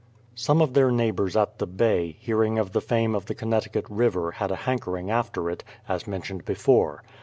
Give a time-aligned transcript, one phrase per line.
[0.33, 4.31] Some of their neighbours at the Bay, hearing of the fame of the Connecticut River
[4.31, 7.03] had a hankering after it, as men tioned before.